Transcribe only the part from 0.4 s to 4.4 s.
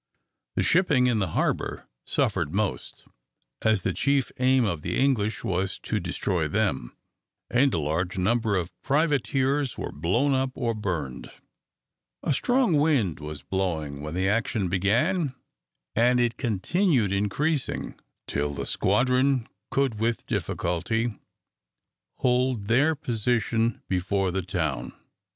The shipping in the harbour suffered most, as the chief